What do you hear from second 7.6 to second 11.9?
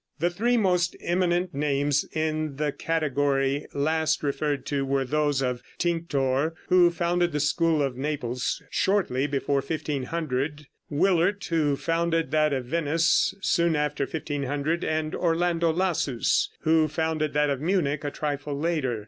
of Naples shortly before 1500; Willaert, who